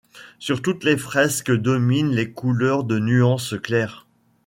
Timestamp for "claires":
3.61-4.07